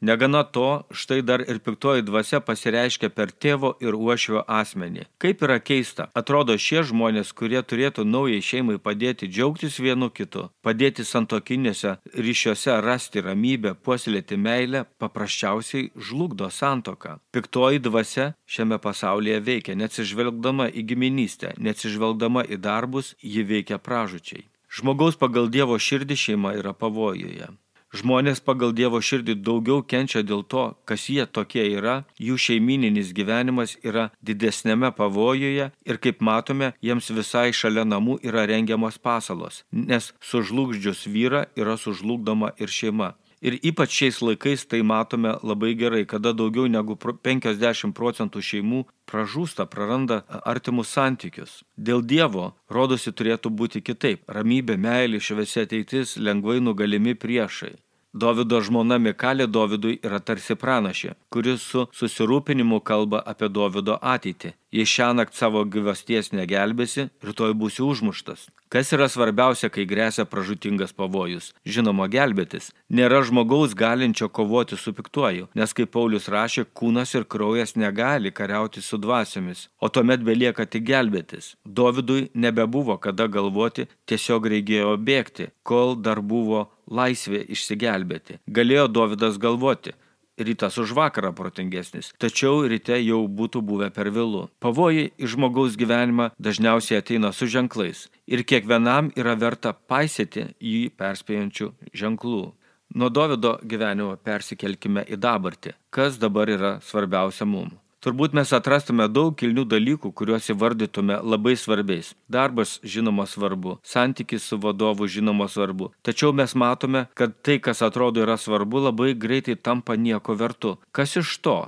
Negana 0.00 0.44
to, 0.44 0.82
štai 0.90 1.20
dar 1.22 1.42
ir 1.44 1.58
piktoji 1.60 2.02
dvasia 2.08 2.38
pasireiškia 2.40 3.10
per 3.12 3.34
tėvo 3.36 3.74
ir 3.84 3.92
uošvio 3.92 4.46
asmenį. 4.48 5.04
Kaip 5.20 5.44
yra 5.44 5.58
keista, 5.60 6.06
atrodo 6.16 6.56
šie 6.56 6.86
žmonės, 6.88 7.34
kurie 7.36 7.60
turėtų 7.60 8.06
naujai 8.08 8.40
šeimai 8.40 8.78
padėti 8.80 9.28
džiaugtis 9.28 9.76
vienu 9.84 10.08
kitu, 10.08 10.46
padėti 10.64 11.04
santokinėse 11.04 11.98
ryšiuose 12.16 12.80
rasti 12.80 13.20
ramybę, 13.28 13.74
puoselėti 13.84 14.40
meilę, 14.40 14.86
paprasčiausiai 14.96 15.90
žlugdo 15.94 16.48
santoką. 16.48 17.18
Piktoji 17.36 17.84
dvasia 17.84 18.32
šiame 18.48 18.80
pasaulyje 18.80 19.44
veikia, 19.44 19.76
neatsižvelgdama 19.76 20.72
į 20.72 20.88
giminystę, 20.94 21.52
neatsižvelgdama 21.60 22.48
į 22.48 22.56
darbus, 22.56 23.18
ji 23.20 23.44
veikia 23.44 23.76
pražučiai. 23.76 24.46
Žmogaus 24.70 25.20
pagal 25.20 25.50
Dievo 25.52 25.76
širdį 25.76 26.16
šeima 26.16 26.56
yra 26.56 26.72
pavojuje. 26.72 27.50
Žmonės 27.90 28.38
pagal 28.46 28.70
Dievo 28.70 29.00
širdį 29.02 29.34
daugiau 29.42 29.82
kenčia 29.82 30.20
dėl 30.22 30.44
to, 30.46 30.64
kas 30.86 31.08
jie 31.10 31.24
tokie 31.26 31.64
yra, 31.74 32.04
jų 32.22 32.36
šeimininis 32.38 33.10
gyvenimas 33.16 33.74
yra 33.82 34.04
didesnėme 34.22 34.92
pavojuje 34.94 35.66
ir 35.74 35.98
kaip 36.04 36.22
matome, 36.22 36.70
jiems 36.86 37.10
visai 37.16 37.48
šalia 37.50 37.82
namų 37.82 38.20
yra 38.22 38.46
rengiamos 38.46 39.00
pasalos, 39.02 39.64
nes 39.72 40.12
sužlugdžius 40.22 41.08
vyrą 41.10 41.48
yra 41.58 41.74
sužlugdoma 41.74 42.54
ir 42.62 42.70
šeima. 42.70 43.16
Ir 43.40 43.56
ypač 43.64 43.94
šiais 43.96 44.18
laikais 44.20 44.66
tai 44.68 44.82
matome 44.84 45.32
labai 45.42 45.72
gerai, 45.72 46.04
kada 46.04 46.34
daugiau 46.36 46.68
negu 46.68 46.96
50 47.00 47.94
procentų 47.96 48.42
šeimų 48.44 48.80
pražūsta, 49.08 49.64
praranda 49.64 50.22
artimus 50.44 50.92
santykius. 50.92 51.62
Dėl 51.76 52.04
Dievo, 52.04 52.50
rodosi, 52.68 53.12
turėtų 53.16 53.52
būti 53.62 53.80
kitaip. 53.80 54.26
Ramybė, 54.28 54.76
meilė, 54.76 55.22
šviesi 55.24 55.64
ateitis, 55.64 56.18
lengvai 56.20 56.60
nugalimi 56.60 57.16
priešai. 57.16 57.78
Dovido 58.12 58.58
žmona 58.58 58.98
Mikalė 58.98 59.46
Dovidui 59.46 60.00
yra 60.02 60.18
tarsi 60.18 60.56
pranašė, 60.58 61.12
kuris 61.30 61.62
su 61.62 61.84
susirūpinimu 61.94 62.80
kalba 62.82 63.20
apie 63.32 63.48
Dovido 63.48 63.98
ateitį. 64.02 64.56
Jei 64.74 64.86
šią 64.86 65.12
naktį 65.18 65.38
savo 65.38 65.62
gyvasties 65.66 66.30
negelbėsi, 66.30 67.08
rytoj 67.26 67.54
būsi 67.58 67.82
užmuštas. 67.82 68.48
Kas 68.70 68.92
yra 68.94 69.08
svarbiausia, 69.10 69.66
kai 69.66 69.82
grėsia 69.82 70.22
pražutingas 70.30 70.92
pavojus? 70.94 71.48
Žinoma, 71.66 72.06
gelbėtis. 72.06 72.68
Nėra 72.86 73.24
žmogaus 73.26 73.74
galinčio 73.74 74.28
kovoti 74.30 74.78
su 74.78 74.94
piktuoju, 74.94 75.48
nes 75.58 75.74
kaip 75.74 75.90
Paulius 75.90 76.30
rašė, 76.30 76.68
kūnas 76.70 77.16
ir 77.18 77.26
kraujas 77.26 77.74
negali 77.74 78.30
kariauti 78.30 78.82
su 78.82 78.98
dvasiomis, 78.98 79.66
o 79.82 79.90
tuomet 79.90 80.22
belieka 80.22 80.66
tik 80.70 80.86
gelbėtis. 80.86 81.56
Dovidui 81.66 82.28
nebebuvo 82.34 82.94
kada 83.02 83.26
galvoti, 83.26 83.88
tiesiog 84.06 84.46
reikėjo 84.54 84.94
bėgti, 85.02 85.50
kol 85.66 85.96
dar 85.98 86.22
buvo 86.22 86.68
laisvė 86.90 87.44
išsigelbėti. 87.54 88.40
Galėjo 88.50 88.86
Dovydas 88.90 89.38
galvoti, 89.40 89.94
rytas 90.40 90.78
už 90.80 90.94
vakarą 90.96 91.32
protingesnis, 91.36 92.12
tačiau 92.18 92.64
ryte 92.68 92.96
jau 93.00 93.22
būtų 93.28 93.62
buvę 93.64 93.90
per 93.94 94.10
vėlų. 94.14 94.46
Pavojai 94.62 95.10
į 95.16 95.32
žmogaus 95.34 95.76
gyvenimą 95.80 96.30
dažniausiai 96.38 97.00
ateina 97.00 97.32
su 97.32 97.48
ženklais 97.50 98.08
ir 98.26 98.44
kiekvienam 98.44 99.12
yra 99.16 99.36
verta 99.38 99.74
paisyti 99.74 100.48
jį 100.60 100.88
perspėjančių 101.00 101.70
ženklų. 101.94 102.46
Nuo 102.90 103.08
Dovido 103.08 103.54
gyvenimo 103.62 104.16
persikelkime 104.18 105.04
į 105.06 105.20
dabartį. 105.22 105.76
Kas 105.94 106.18
dabar 106.18 106.50
yra 106.50 106.72
svarbiausia 106.82 107.46
mums? 107.46 107.78
Turbūt 108.00 108.32
mes 108.32 108.48
atrastume 108.56 109.04
daug 109.12 109.34
kilnių 109.36 109.66
dalykų, 109.68 110.10
kuriuos 110.16 110.46
įvardytume 110.54 111.18
labai 111.20 111.52
svarbiais. 111.60 112.14
Darbas 112.32 112.78
žinoma 112.80 113.26
svarbu, 113.28 113.74
santykis 113.84 114.46
su 114.48 114.56
vadovu 114.56 115.04
žinoma 115.04 115.50
svarbu. 115.52 115.90
Tačiau 116.00 116.32
mes 116.32 116.54
matome, 116.56 117.02
kad 117.12 117.34
tai, 117.44 117.58
kas 117.60 117.82
atrodo 117.84 118.22
yra 118.24 118.38
svarbu, 118.40 118.80
labai 118.86 119.12
greitai 119.12 119.58
tampa 119.68 119.98
nieko 120.00 120.32
vertu. 120.32 120.78
Kas 120.96 121.18
iš 121.20 121.34
to, 121.44 121.58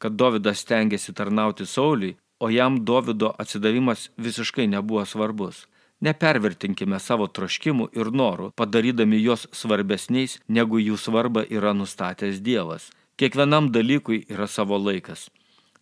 kad 0.00 0.16
Davidas 0.16 0.62
stengiasi 0.64 1.12
tarnauti 1.12 1.66
Sauliui, 1.68 2.16
o 2.40 2.48
jam 2.48 2.78
Davido 2.88 3.34
atsidavimas 3.36 4.08
visiškai 4.16 4.64
nebuvo 4.72 5.04
svarbus? 5.04 5.66
Nepervertinkime 6.00 6.96
savo 6.96 7.26
troškimų 7.28 7.90
ir 7.92 8.08
norų, 8.08 8.54
padarydami 8.56 9.20
juos 9.20 9.44
svarbesniais, 9.52 10.38
negu 10.48 10.80
jų 10.80 10.96
svarbą 10.96 11.44
yra 11.44 11.74
nustatęs 11.76 12.40
Dievas. 12.40 12.88
Kiekvienam 13.20 13.68
dalykui 13.74 14.22
yra 14.30 14.48
savo 14.48 14.80
laikas. 14.80 15.26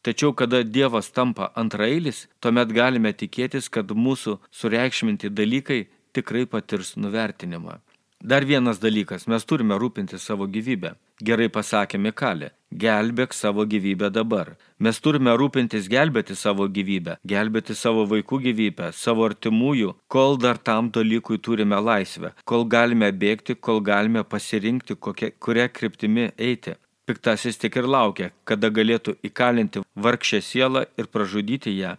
Tačiau 0.06 0.30
kada 0.38 0.62
Dievas 0.62 1.08
tampa 1.10 1.48
antrailis, 1.58 2.28
tuomet 2.38 2.70
galime 2.70 3.10
tikėtis, 3.10 3.66
kad 3.66 3.90
mūsų 3.90 4.36
sureikšminti 4.54 5.32
dalykai 5.34 5.80
tikrai 6.14 6.44
patirs 6.46 6.92
nuvertinimą. 6.94 7.80
Dar 8.22 8.46
vienas 8.46 8.78
dalykas, 8.78 9.26
mes 9.26 9.44
turime 9.44 9.74
rūpinti 9.82 10.20
savo 10.22 10.46
gyvybę. 10.46 10.94
Gerai 11.26 11.48
pasakė 11.50 11.98
Mikalė, 11.98 12.52
gelbėk 12.84 13.34
savo 13.34 13.66
gyvybę 13.66 14.12
dabar. 14.14 14.54
Mes 14.78 15.02
turime 15.02 15.34
rūpintis 15.40 15.90
gelbėti 15.90 16.38
savo 16.38 16.70
gyvybę, 16.78 17.18
gelbėti 17.26 17.74
savo 17.74 18.06
vaikų 18.06 18.40
gyvybę, 18.46 18.92
savo 18.94 19.26
artimųjų, 19.26 19.96
kol 20.06 20.38
dar 20.38 20.58
tam 20.58 20.90
dalykui 20.94 21.42
turime 21.42 21.82
laisvę, 21.90 22.32
kol 22.44 22.64
galime 22.64 23.10
bėgti, 23.12 23.58
kol 23.58 23.82
galime 23.82 24.22
pasirinkti, 24.24 24.96
kokia, 24.96 25.34
kuria 25.40 25.68
kryptimi 25.68 26.30
eiti. 26.38 26.78
Piktasis 27.06 27.54
tik 27.62 27.76
ir 27.78 27.86
laukia, 27.86 28.32
kada 28.50 28.66
galėtų 28.74 29.12
įkalinti 29.28 29.84
vargšę 29.94 30.40
sielą 30.42 30.80
ir 30.98 31.06
pražudyti 31.06 31.70
ją, 31.76 31.92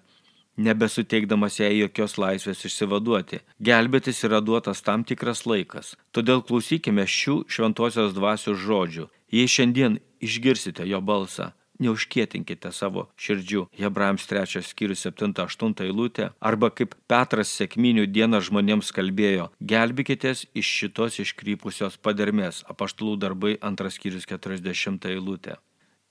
nebesuteikdamas 0.60 1.62
jai 1.62 1.78
jokios 1.78 2.18
laisvės 2.20 2.66
išsivaduoti. 2.68 3.40
Gelbėtis 3.64 4.20
yra 4.28 4.42
duotas 4.44 4.84
tam 4.84 5.06
tikras 5.08 5.46
laikas. 5.48 5.94
Todėl 6.12 6.44
klausykime 6.44 7.06
šių 7.08 7.38
šventosios 7.48 8.12
dvasios 8.18 8.60
žodžių. 8.66 9.08
Jei 9.32 9.48
šiandien 9.48 9.96
išgirsite 10.20 10.84
jo 10.92 11.00
balsą, 11.00 11.54
neužkietinkite 11.84 12.72
savo 12.72 13.08
širdžių. 13.20 13.68
Hebrajams 13.78 14.28
3 14.30 14.64
skyrius 14.66 15.06
7-8 15.08 15.86
eilutė. 15.86 16.32
Arba 16.40 16.72
kaip 16.72 16.96
Petras 17.10 17.54
sėkminių 17.58 18.08
dieną 18.10 18.42
žmonėms 18.50 18.92
kalbėjo, 18.96 19.52
gelbėkitės 19.62 20.48
iš 20.58 20.74
šitos 20.82 21.22
iškrypusios 21.24 22.00
padermės. 22.02 22.64
Apaštalų 22.72 23.16
darbai 23.22 23.56
2 23.62 23.94
skyrius 23.94 24.28
40 24.30 25.10
eilutė. 25.14 25.58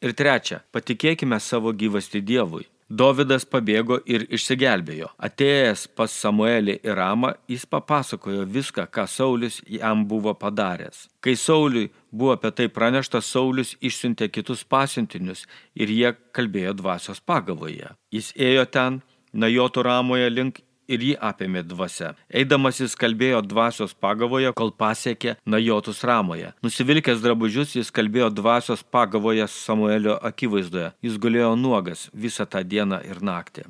Ir 0.05 0.13
trečia, 0.13 0.61
patikėkime 0.77 1.39
savo 1.41 1.73
gyvasti 1.73 2.21
Dievui. 2.21 2.67
Dovydas 2.87 3.43
pabėgo 3.51 3.97
ir 4.07 4.29
išsigelbėjo. 4.31 5.09
Atėjęs 5.19 5.89
pas 5.99 6.13
Samuelį 6.23 6.77
ir 6.87 6.95
Ramą, 6.95 7.33
jis 7.51 7.65
papasakojo 7.67 8.45
viską, 8.47 8.85
ką 8.87 9.09
Saulis 9.11 9.59
jam 9.67 10.05
buvo 10.07 10.37
padaręs. 10.39 11.09
Kai 11.19 11.35
Sauliui 11.35 11.89
buvo 12.11 12.35
apie 12.37 12.53
tai 12.53 12.69
pranešta, 12.73 13.21
Saulis 13.21 13.75
išsiuntė 13.81 14.29
kitus 14.33 14.65
pasiuntinius 14.65 15.47
ir 15.75 15.93
jie 15.93 16.15
kalbėjo 16.37 16.77
dvasios 16.81 17.21
pagavoje. 17.21 17.93
Jis 18.15 18.33
ėjo 18.37 18.67
ten, 18.71 19.03
Najotų 19.37 19.83
Ramoje 19.85 20.31
link 20.33 20.63
ir 20.89 21.03
jį 21.03 21.15
apėmė 21.29 21.63
dvasia. 21.67 22.13
Eidamas 22.31 22.81
jis 22.81 22.97
kalbėjo 22.99 23.43
dvasios 23.47 23.95
pagavoje, 23.95 24.53
kol 24.57 24.73
pasiekė 24.73 25.37
Najotus 25.47 26.05
Ramoje. 26.07 26.53
Nusivilkęs 26.65 27.25
drabužius 27.25 27.77
jis 27.79 27.93
kalbėjo 27.95 28.31
dvasios 28.35 28.85
pagavoje 28.85 29.49
Samuelio 29.51 30.19
akivaizdoje. 30.31 30.93
Jis 31.05 31.19
gulėjo 31.23 31.55
nuogas 31.59 32.09
visą 32.15 32.47
tą 32.47 32.63
dieną 32.65 33.03
ir 33.09 33.23
naktį. 33.25 33.67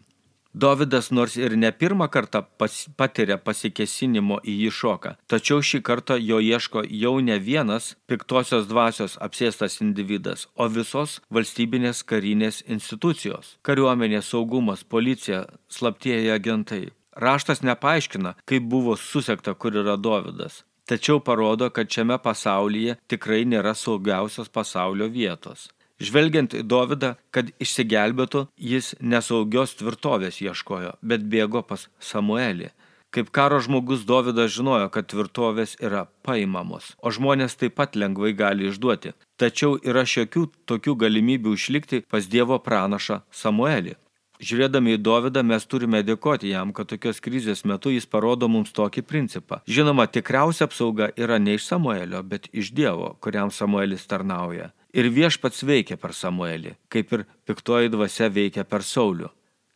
Dovydas 0.57 1.11
nors 1.11 1.35
ir 1.37 1.53
ne 1.61 1.69
pirmą 1.69 2.07
kartą 2.09 2.41
pas, 2.57 2.75
patiria 2.97 3.37
pasikesinimo 3.37 4.39
į 4.41 4.55
jį 4.63 4.71
šoką, 4.73 5.11
tačiau 5.29 5.61
šį 5.61 5.81
kartą 5.85 6.17
jo 6.17 6.39
ieško 6.41 6.81
jau 7.03 7.13
ne 7.27 7.37
vienas 7.49 7.91
piktosios 8.09 8.65
dvasios 8.71 9.19
apsėstas 9.27 9.77
individas, 9.85 10.47
o 10.57 10.71
visos 10.79 11.19
valstybinės 11.29 12.01
karinės 12.09 12.63
institucijos- 12.73 13.53
kariuomenės 13.69 14.33
saugumas, 14.33 14.81
policija, 14.95 15.45
slaptieji 15.69 16.33
agentai. 16.39 16.89
Raštas 17.13 17.61
nepaaiškina, 17.61 18.35
kaip 18.47 18.63
buvo 18.63 18.97
susekta, 18.97 19.53
kur 19.55 19.73
yra 19.73 20.01
Dovydas, 20.01 20.63
tačiau 20.89 21.21
parodo, 21.21 21.69
kad 21.71 21.87
šiame 21.87 22.17
pasaulyje 22.17 22.97
tikrai 23.09 23.45
nėra 23.45 23.75
saugiausios 23.75 24.49
pasaulio 24.49 25.09
vietos. 25.13 25.69
Žvelgiant 25.97 26.53
į 26.53 26.63
Dovydą, 26.69 27.15
kad 27.33 27.49
išsigelbėtų, 27.63 28.47
jis 28.61 28.95
nesaugios 29.01 29.77
tvirtovės 29.81 30.43
ieškojo, 30.45 30.97
bet 31.01 31.25
bėgo 31.33 31.63
pas 31.65 31.89
Samuelį. 32.01 32.73
Kaip 33.17 33.31
karo 33.33 33.63
žmogus 33.65 34.03
Dovydas 34.05 34.53
žinojo, 34.53 34.91
kad 34.93 35.07
tvirtovės 35.09 35.77
yra 35.81 36.05
paimamos, 36.27 36.93
o 37.01 37.09
žmonės 37.09 37.57
taip 37.57 37.79
pat 37.81 37.97
lengvai 37.97 38.35
gali 38.37 38.69
išduoti. 38.69 39.15
Tačiau 39.41 39.79
yra 39.81 40.05
šiokių 40.05 40.43
tokių 40.69 40.97
galimybių 41.07 41.55
išlikti 41.57 42.03
pas 42.11 42.29
Dievo 42.29 42.59
pranašą 42.61 43.23
Samuelį. 43.33 43.97
Žiūrėdami 44.37 44.99
į 44.99 45.01
Dovydą 45.01 45.41
mes 45.49 45.65
turime 45.65 46.03
dėkoti 46.05 46.51
jam, 46.51 46.75
kad 46.77 46.91
tokios 46.91 47.23
krizės 47.25 47.65
metu 47.65 47.89
jis 47.95 48.05
parodo 48.05 48.51
mums 48.53 48.75
tokį 48.77 49.07
principą. 49.09 49.63
Žinoma, 49.65 50.05
tikriausia 50.13 50.67
apsauga 50.69 51.09
yra 51.17 51.39
ne 51.41 51.57
iš 51.57 51.65
Samuelio, 51.71 52.21
bet 52.21 52.51
iš 52.53 52.75
Dievo, 52.77 53.15
kuriam 53.25 53.49
Samuelis 53.49 54.05
tarnauja. 54.11 54.75
Ir 54.97 55.11
viešpats 55.13 55.61
veikia 55.69 55.99
per 56.01 56.15
Samuelį, 56.17 56.71
kaip 56.89 57.11
ir 57.13 57.27
piktoji 57.45 57.91
dvasia 57.93 58.31
veikia 58.33 58.63
per 58.65 58.81
Saulių. 58.81 59.29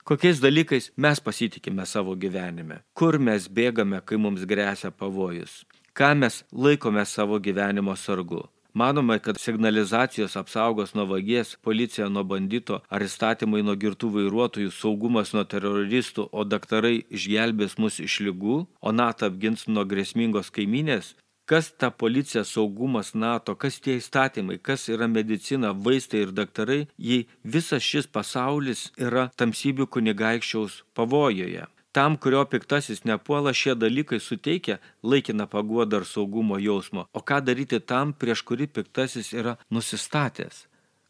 Kokiais 0.08 0.40
dalykais 0.40 0.86
mes 0.96 1.20
pasitikime 1.20 1.84
savo 1.86 2.14
gyvenime? 2.16 2.78
Kur 2.96 3.18
mes 3.20 3.44
bėgame, 3.58 4.00
kai 4.00 4.16
mums 4.16 4.46
grėsia 4.48 4.88
pavojus? 4.90 5.66
Ką 5.92 6.14
mes 6.16 6.40
laikome 6.50 7.04
savo 7.04 7.36
gyvenimo 7.36 7.98
sargu? 8.00 8.46
Manoma, 8.72 9.18
kad 9.18 9.36
signalizacijos 9.36 10.38
apsaugos 10.40 10.94
nuo 10.94 11.04
vagies, 11.12 11.56
policija 11.60 12.08
nuo 12.08 12.24
bandito, 12.24 12.80
ar 12.88 13.04
įstatymai 13.04 13.60
nuo 13.66 13.74
girtų 13.76 14.14
vairuotojų, 14.14 14.72
saugumas 14.72 15.34
nuo 15.36 15.44
teroristų, 15.44 16.30
o 16.32 16.44
daktarai 16.48 17.02
išgelbės 17.10 17.76
mus 17.82 18.00
iš 18.00 18.22
lygų, 18.24 18.60
o 18.80 18.92
NATO 18.94 19.28
apgins 19.28 19.66
nuo 19.68 19.84
grėsmingos 19.84 20.48
kaiminės. 20.54 21.12
Kas 21.50 21.72
ta 21.74 21.90
policija, 21.90 22.44
saugumas, 22.44 23.08
NATO, 23.14 23.56
kas 23.58 23.80
tie 23.82 23.96
įstatymai, 23.98 24.60
kas 24.62 24.84
yra 24.94 25.08
medicina, 25.10 25.72
vaistai 25.86 26.20
ir 26.22 26.30
daktarai, 26.30 26.84
jei 26.94 27.24
visas 27.42 27.82
šis 27.82 28.06
pasaulis 28.06 28.84
yra 29.06 29.24
tamsybių 29.34 29.88
kunigaikščiaus 29.96 30.76
pavojoje. 30.94 31.66
Tam, 31.90 32.14
kurio 32.22 32.44
piktasis 32.46 33.02
nepuola, 33.02 33.50
šie 33.50 33.74
dalykai 33.74 34.20
suteikia 34.22 34.78
laikiną 35.02 35.48
paguodą 35.50 36.04
ar 36.04 36.06
saugumo 36.06 36.60
jausmo. 36.62 37.08
O 37.10 37.18
ką 37.18 37.40
daryti 37.42 37.82
tam, 37.82 38.14
prieš 38.14 38.44
kurį 38.46 38.70
piktasis 38.76 39.32
yra 39.34 39.56
nusistatęs? 39.74 40.68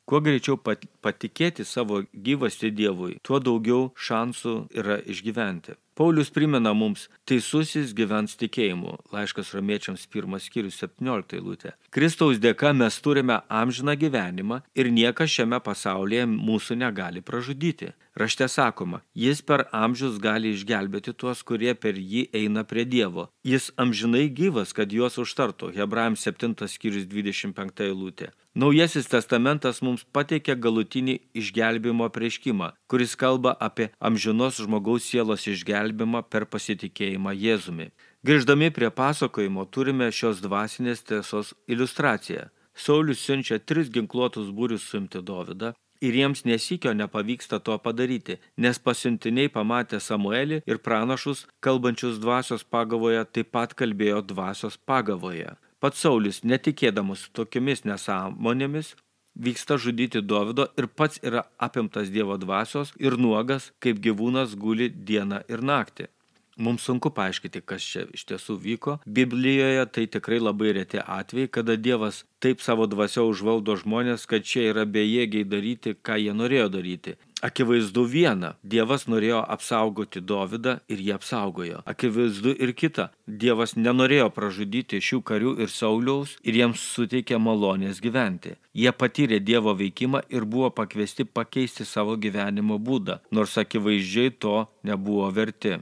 Kuo 0.09 0.23
greičiau 0.25 0.57
patikėti 0.57 1.69
savo 1.69 2.01
gyvasti 2.29 2.73
Dievui, 2.73 3.21
tuo 3.23 3.39
daugiau 3.45 3.93
šansų 4.09 4.55
yra 4.73 4.97
išgyventi. 5.05 5.77
Paulius 6.01 6.31
primena 6.33 6.71
mums, 6.73 7.03
teisusis 7.29 7.91
gyvens 7.93 8.33
tikėjimu. 8.41 8.95
Laiškas 9.13 9.51
romiečiams 9.53 10.07
1 10.09 10.39
skyrius 10.41 10.79
17 10.81 11.37
eilutė. 11.37 11.75
Kristaus 11.91 12.39
dėka 12.39 12.71
mes 12.71 12.97
turime 13.03 13.41
amžiną 13.61 13.97
gyvenimą 13.99 14.61
ir 14.79 14.91
niekas 14.95 15.33
šiame 15.35 15.59
pasaulyje 15.59 16.23
mūsų 16.31 16.77
negali 16.79 17.19
pražudyti. 17.19 17.89
Rašte 18.15 18.47
sakoma, 18.47 19.01
jis 19.15 19.41
per 19.43 19.65
amžius 19.75 20.21
gali 20.23 20.53
išgelbėti 20.55 21.17
tuos, 21.19 21.43
kurie 21.43 21.75
per 21.75 21.99
jį 21.99 22.29
eina 22.41 22.63
prie 22.63 22.85
Dievo. 22.87 23.25
Jis 23.43 23.73
amžinai 23.75 24.29
gyvas, 24.31 24.71
kad 24.77 24.95
juos 24.95 25.19
užtartų. 25.19 25.73
Hebrajams 25.75 26.23
7 26.29 26.55
skyrius 26.71 27.11
25 27.11 27.83
eilutė. 27.89 28.31
Naujasis 28.55 29.07
testamentas 29.07 29.83
mums 29.83 30.03
pateikia 30.15 30.57
galutinį 30.59 31.17
išgelbimo 31.39 32.07
prieškimą, 32.11 32.73
kuris 32.91 33.15
kalba 33.15 33.57
apie 33.67 33.93
amžinos 33.99 34.63
žmogaus 34.63 35.07
sielos 35.07 35.47
išgelbimą 35.47 36.23
per 36.27 36.47
pasitikėjimą 36.51 37.35
Jėzumi. 37.35 37.91
Grįždami 38.21 38.69
prie 38.77 38.91
pasakojimo 38.93 39.63
turime 39.73 40.11
šios 40.13 40.43
dvasinės 40.45 41.01
tiesos 41.09 41.55
iliustraciją. 41.73 42.51
Saulis 42.77 43.23
siunčia 43.25 43.57
tris 43.59 43.89
ginkluotus 43.95 44.51
būrius 44.59 44.85
suimti 44.91 45.23
Dovydą 45.31 45.71
ir 46.05 46.19
jiems 46.19 46.45
nesikio 46.45 46.93
nepavyksta 46.93 47.63
to 47.65 47.79
padaryti, 47.87 48.37
nes 48.61 48.83
pasiuntiniai 48.89 49.49
pamatė 49.55 50.03
Samuelį 50.05 50.61
ir 50.69 50.83
pranašus, 50.85 51.47
kalbančius 51.65 52.21
dvasios 52.21 52.65
pagavoje, 52.77 53.25
taip 53.25 53.53
pat 53.57 53.73
kalbėjo 53.73 54.21
dvasios 54.35 54.77
pagavoje. 54.77 55.57
Pats 55.81 56.05
Saulis, 56.05 56.45
netikėdamas 56.45 57.25
tokiomis 57.33 57.87
nesąmonėmis, 57.89 58.95
vyksta 59.33 59.81
žudyti 59.81 60.21
Dovido 60.21 60.69
ir 60.77 60.93
pats 60.93 61.25
yra 61.25 61.47
apimtas 61.57 62.13
Dievo 62.13 62.37
dvasios 62.37 62.93
ir 63.01 63.17
nuogas, 63.17 63.73
kaip 63.81 64.05
gyvūnas 64.05 64.59
guli 64.61 64.93
dieną 64.93 65.47
ir 65.49 65.65
naktį. 65.65 66.13
Mums 66.61 66.85
sunku 66.85 67.09
paaiškinti, 67.17 67.63
kas 67.65 67.85
čia 67.89 68.03
iš 68.13 68.27
tiesų 68.29 68.59
vyko. 68.61 68.99
Biblijoje 69.09 69.87
tai 69.95 70.05
tikrai 70.13 70.43
labai 70.43 70.75
reti 70.77 71.01
atvejai, 71.01 71.49
kada 71.49 71.79
Dievas 71.81 72.25
taip 72.45 72.61
savo 72.61 72.85
dvasio 72.85 73.25
užvaldo 73.31 73.79
žmonės, 73.81 74.27
kad 74.29 74.45
čia 74.45 74.67
yra 74.75 74.85
bejėgiai 74.85 75.49
daryti, 75.49 75.97
ką 75.97 76.19
jie 76.21 76.37
norėjo 76.37 76.69
daryti. 76.77 77.17
Akivaizdu 77.41 78.05
viena, 78.05 78.51
Dievas 78.61 79.07
norėjo 79.09 79.41
apsaugoti 79.55 80.21
Dovydą 80.21 80.75
ir 80.93 81.01
jį 81.01 81.15
apsaugojo. 81.17 81.81
Akivaizdu 81.89 82.53
ir 82.53 82.75
kita, 82.77 83.09
Dievas 83.25 83.73
nenorėjo 83.81 84.29
pražudyti 84.37 85.01
šių 85.01 85.23
karių 85.31 85.55
ir 85.65 85.73
Sauliaus 85.73 86.37
ir 86.45 86.61
jiems 86.61 86.85
suteikė 86.93 87.41
malonės 87.41 88.03
gyventi. 88.05 88.59
Jie 88.77 88.93
patyrė 88.93 89.41
Dievo 89.41 89.73
veikimą 89.79 90.27
ir 90.29 90.45
buvo 90.45 90.69
pakviesti 90.69 91.25
pakeisti 91.25 91.89
savo 91.89 92.19
gyvenimo 92.21 92.77
būdą, 92.77 93.23
nors 93.33 93.57
akivaizdžiai 93.65 94.37
to 94.37 94.67
nebuvo 94.85 95.33
verti. 95.33 95.79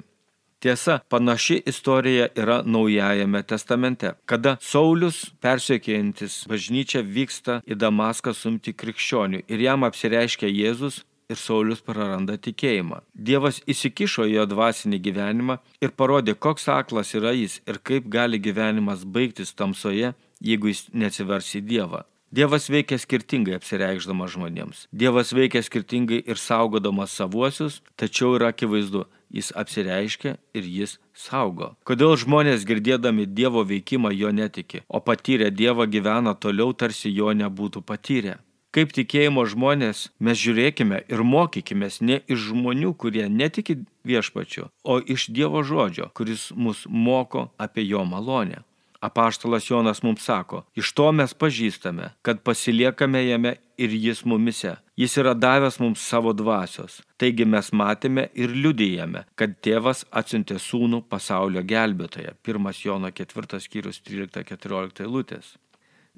Tiesa, 0.59 0.99
panaši 1.09 1.63
istorija 1.67 2.27
yra 2.35 2.63
Naujajame 2.67 3.43
testamente, 3.47 4.11
kada 4.27 4.57
Saulis, 4.61 5.21
persiekėjantis 5.39 6.41
bažnyčią, 6.51 7.05
vyksta 7.07 7.61
į 7.63 7.77
Damaską 7.79 8.35
sumti 8.35 8.75
krikščionių 8.75 9.45
ir 9.47 9.63
jam 9.63 9.87
apsireiškia 9.87 10.51
Jėzus 10.51 11.05
ir 11.31 11.39
Saulis 11.39 11.85
praranda 11.87 12.35
tikėjimą. 12.43 13.05
Dievas 13.15 13.63
įsikišo 13.71 14.27
į 14.27 14.35
jo 14.35 14.49
dvasinį 14.51 14.99
gyvenimą 15.07 15.61
ir 15.79 15.95
parodė, 15.95 16.35
koks 16.35 16.67
aklas 16.75 17.15
yra 17.15 17.37
jis 17.39 17.61
ir 17.63 17.79
kaip 17.79 18.11
gali 18.11 18.43
gyvenimas 18.43 19.07
baigtis 19.07 19.55
tamsoje, 19.55 20.17
jeigu 20.43 20.75
jis 20.75 20.89
neatsivers 20.91 21.55
į 21.55 21.67
Dievą. 21.71 22.03
Dievas 22.29 22.67
veikia 22.69 22.99
skirtingai 23.01 23.55
apsireikšdamas 23.57 24.35
žmonėms. 24.35 24.83
Dievas 24.93 25.31
veikia 25.33 25.63
skirtingai 25.65 26.19
ir 26.29 26.37
saugodamas 26.37 27.15
savuosius, 27.17 27.79
tačiau 27.97 28.35
yra 28.37 28.51
akivaizdu, 28.53 29.07
jis 29.33 29.49
apsireiškia 29.57 30.35
ir 30.53 30.67
jis 30.69 30.99
saugo. 31.17 31.71
Kodėl 31.89 32.19
žmonės 32.21 32.69
girdėdami 32.69 33.25
Dievo 33.33 33.65
veikimą 33.65 34.13
jo 34.13 34.29
netiki, 34.29 34.83
o 34.89 35.01
patyrę 35.01 35.49
Dievą 35.49 35.89
gyvena 35.89 36.37
toliau 36.37 36.77
tarsi 36.77 37.09
jo 37.17 37.33
nebūtų 37.33 37.81
patyrę? 37.89 38.37
Kaip 38.77 38.93
tikėjimo 38.93 39.47
žmonės 39.49 40.11
mes 40.21 40.37
žiūrėkime 40.37 41.01
ir 41.09 41.25
mokykime 41.25 41.89
ne 42.05 42.21
iš 42.29 42.51
žmonių, 42.51 42.93
kurie 42.93 43.25
netiki 43.33 43.81
viešpačiu, 44.05 44.69
o 44.85 45.01
iš 45.01 45.31
Dievo 45.33 45.65
žodžio, 45.65 46.13
kuris 46.13 46.51
mus 46.53 46.85
moko 46.85 47.49
apie 47.57 47.89
jo 47.89 48.05
malonę. 48.05 48.61
Apaštalas 49.01 49.71
Jonas 49.71 50.03
mums 50.03 50.25
sako, 50.27 50.65
iš 50.75 50.91
to 50.93 51.13
mes 51.13 51.35
pažįstame, 51.35 52.11
kad 52.23 52.41
pasiliekame 52.43 53.21
jame 53.29 53.53
ir 53.79 53.95
jis 53.95 54.25
mumise. 54.25 54.75
Jis 54.99 55.15
yra 55.23 55.35
davęs 55.39 55.79
mums 55.79 56.03
savo 56.03 56.33
dvasios. 56.35 56.99
Taigi 57.17 57.47
mes 57.47 57.71
matėme 57.71 58.27
ir 58.35 58.51
liudijame, 58.51 59.23
kad 59.39 59.55
tėvas 59.63 60.03
atsiuntė 60.11 60.59
sūnų 60.59 61.05
pasaulio 61.07 61.63
gelbėtoje. 61.63 62.35
1 62.43 62.83
Jono 62.83 63.13
4 63.23 63.63
skyrius 63.63 64.03
13-14 64.03 65.07
eilutės. 65.07 65.55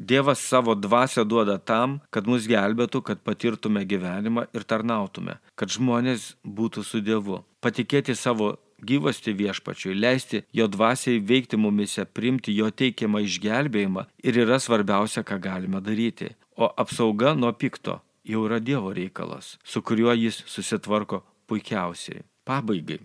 Dievas 0.01 0.41
savo 0.41 0.73
dvasę 0.75 1.27
duoda 1.29 1.59
tam, 1.59 1.99
kad 2.09 2.25
mus 2.25 2.47
gelbėtų, 2.49 3.03
kad 3.05 3.21
patirtume 3.21 3.83
gyvenimą 3.85 4.47
ir 4.57 4.65
tarnautume, 4.65 5.37
kad 5.53 5.69
žmonės 5.69 6.39
būtų 6.41 6.85
su 6.89 7.03
Dievu. 7.05 7.43
Patikėti 7.61 8.17
savo 8.17 8.55
gyvasti 8.87 9.35
viešpačiui, 9.37 9.95
leisti 9.95 10.43
jo 10.53 10.67
dvasiai 10.69 11.21
veikti 11.21 11.57
mumise, 11.61 12.05
primti 12.05 12.55
jo 12.57 12.71
teikiamą 12.71 13.23
išgelbėjimą 13.27 14.07
ir 14.25 14.41
yra 14.45 14.59
svarbiausia, 14.59 15.25
ką 15.25 15.41
galime 15.41 15.81
daryti. 15.85 16.35
O 16.57 16.69
apsauga 16.77 17.35
nuo 17.35 17.53
pikto 17.53 18.01
jau 18.25 18.45
yra 18.49 18.61
Dievo 18.61 18.93
reikalas, 18.95 19.57
su 19.65 19.83
kuriuo 19.83 20.13
jis 20.15 20.43
susitvarko 20.47 21.25
puikiausiai. 21.47 22.25
Pabaigai. 22.45 23.01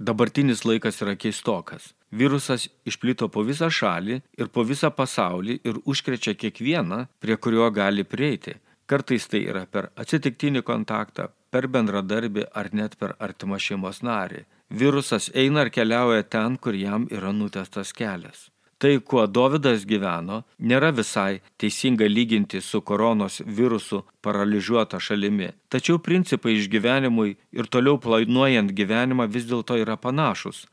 Dabartinis 0.00 0.64
laikas 0.64 1.02
yra 1.04 1.12
keistokas. 1.16 1.90
Virusas 2.10 2.66
išplito 2.88 3.28
po 3.28 3.42
visą 3.46 3.68
šalį 3.70 4.16
ir 4.40 4.48
po 4.48 4.64
visą 4.66 4.88
pasaulį 4.90 5.60
ir 5.64 5.76
užkrečia 5.84 6.34
kiekvieną, 6.34 7.04
prie 7.20 7.36
kurio 7.36 7.68
gali 7.70 8.04
prieiti. 8.04 8.56
Kartais 8.90 9.28
tai 9.30 9.44
yra 9.52 9.66
per 9.70 9.90
atsitiktinį 10.02 10.64
kontaktą, 10.66 11.28
per 11.52 11.68
bendradarbį 11.68 12.48
ar 12.54 12.72
net 12.74 12.96
per 12.98 13.14
artimą 13.22 13.60
šeimos 13.60 14.00
narį. 14.02 14.42
Virusas 14.70 15.30
eina 15.34 15.66
ir 15.66 15.70
keliauja 15.74 16.22
ten, 16.22 16.56
kur 16.56 16.74
jam 16.74 17.08
yra 17.10 17.32
nutestas 17.32 17.92
kelias. 17.92 18.48
Tai, 18.80 18.94
kuo 19.04 19.26
Dovydas 19.28 19.82
gyveno, 19.84 20.38
nėra 20.64 20.88
visai 20.96 21.42
teisinga 21.60 22.06
lyginti 22.08 22.62
su 22.64 22.80
koronos 22.80 23.42
virusu 23.44 23.98
paralyžiuota 24.24 24.96
šalimi. 24.96 25.50
Tačiau 25.68 25.98
principai 26.00 26.54
išgyvenimui 26.56 27.34
ir 27.52 27.68
toliau 27.68 27.98
planuojant 28.00 28.72
gyvenimą 28.72 29.26
vis 29.34 29.44
dėlto 29.50 29.76
yra 29.82 29.98
panašus. 30.00 30.64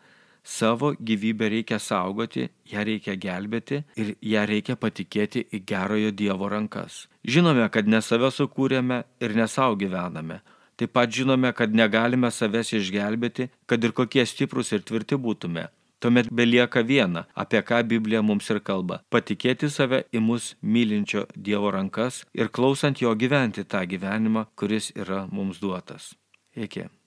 Savo 0.47 0.93
gyvybę 0.95 1.49
reikia 1.51 1.81
saugoti, 1.83 2.47
ją 2.71 2.85
reikia 2.87 3.17
gelbėti 3.19 3.81
ir 3.99 4.13
ją 4.23 4.45
reikia 4.47 4.77
patikėti 4.79 5.43
į 5.51 5.65
gerojo 5.67 6.13
Dievo 6.15 6.47
rankas. 6.47 7.09
Žinome, 7.27 7.67
kad 7.67 7.91
ne 7.91 7.99
save 7.99 8.31
sukūrėme 8.31 9.01
ir 9.19 9.35
ne 9.35 9.49
savo 9.51 9.75
gyvename. 9.75 10.39
Taip 10.77 10.93
pat 10.93 11.09
žinome, 11.09 11.49
kad 11.57 11.73
negalime 11.73 12.29
savęs 12.31 12.75
išgelbėti, 12.77 13.49
kad 13.65 13.83
ir 13.83 13.95
kokie 13.97 14.25
stiprus 14.29 14.71
ir 14.77 14.85
tvirti 14.85 15.17
būtume. 15.17 15.67
Tuomet 15.99 16.29
belieka 16.29 16.83
viena, 16.85 17.23
apie 17.33 17.63
ką 17.65 17.81
Biblija 17.89 18.21
mums 18.21 18.49
ir 18.53 18.59
kalba- 18.61 18.99
patikėti 19.13 19.69
save 19.73 20.03
į 20.13 20.21
mus 20.21 20.53
mylinčio 20.61 21.25
Dievo 21.33 21.71
rankas 21.73 22.21
ir 22.33 22.49
klausant 22.49 23.01
jo 23.01 23.15
gyventi 23.15 23.65
tą 23.65 23.81
gyvenimą, 23.89 24.45
kuris 24.55 24.91
yra 24.95 25.25
mums 25.31 25.59
duotas. 25.59 26.13
Iki. 26.55 26.89